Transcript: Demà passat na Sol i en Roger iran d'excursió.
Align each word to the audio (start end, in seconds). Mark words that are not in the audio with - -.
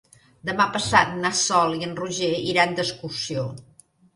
Demà 0.49 0.65
passat 0.77 1.13
na 1.25 1.31
Sol 1.41 1.77
i 1.81 1.85
en 1.91 1.95
Roger 2.01 2.33
iran 2.55 2.77
d'excursió. 2.81 3.45